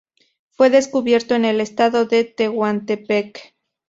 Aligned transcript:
Fue 0.49 0.71
descubierto 0.71 1.35
en 1.35 1.45
el 1.45 1.61
estado 1.61 2.05
de 2.05 2.23
Tehuantepec. 2.23 3.53